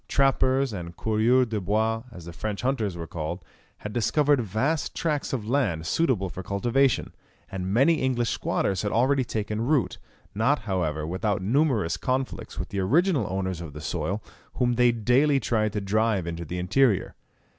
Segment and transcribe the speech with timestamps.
[0.07, 3.45] Trappers, and coureurs des bois, as the French hunters were called,
[3.77, 7.13] had discovered vast tracts of land suitable for cultivation,
[7.51, 9.99] and many English squatters had already taken root,
[10.33, 14.23] not, however, without numerous conflicts with the original owners of the soil,
[14.55, 17.13] whom they daily tried to drive into the interior.